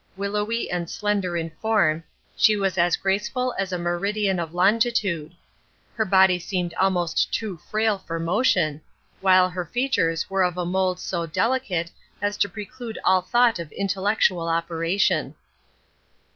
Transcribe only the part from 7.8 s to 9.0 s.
for motion,